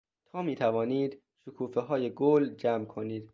تا 0.27 0.41
میتوانید 0.41 1.21
شکوفههای 1.43 2.13
گل 2.13 2.53
جمع 2.53 2.85
کنید. 2.85 3.29